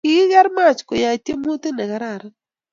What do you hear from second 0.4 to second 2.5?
Mach koyae tyemutik negararan